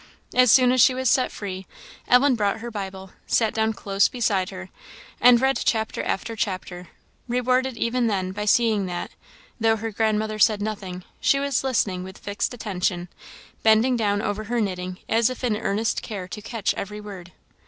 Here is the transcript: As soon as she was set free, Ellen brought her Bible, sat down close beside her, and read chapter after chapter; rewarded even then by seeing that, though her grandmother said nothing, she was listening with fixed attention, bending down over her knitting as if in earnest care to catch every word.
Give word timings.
As 0.33 0.51
soon 0.51 0.71
as 0.71 0.81
she 0.81 0.95
was 0.95 1.11
set 1.11 1.31
free, 1.31 1.67
Ellen 2.07 2.33
brought 2.33 2.57
her 2.59 2.71
Bible, 2.71 3.11
sat 3.27 3.53
down 3.53 3.73
close 3.73 4.07
beside 4.07 4.49
her, 4.49 4.69
and 5.19 5.39
read 5.39 5.61
chapter 5.63 6.01
after 6.01 6.35
chapter; 6.35 6.87
rewarded 7.27 7.77
even 7.77 8.07
then 8.07 8.31
by 8.31 8.45
seeing 8.45 8.87
that, 8.87 9.11
though 9.59 9.75
her 9.75 9.91
grandmother 9.91 10.39
said 10.39 10.59
nothing, 10.59 11.03
she 11.19 11.39
was 11.39 11.63
listening 11.63 12.03
with 12.03 12.17
fixed 12.17 12.51
attention, 12.51 13.09
bending 13.61 13.95
down 13.95 14.23
over 14.23 14.45
her 14.45 14.59
knitting 14.59 14.97
as 15.07 15.29
if 15.29 15.43
in 15.43 15.55
earnest 15.55 16.01
care 16.01 16.27
to 16.29 16.41
catch 16.41 16.73
every 16.73 16.99
word. 16.99 17.31